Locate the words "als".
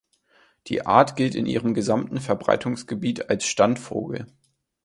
3.29-3.45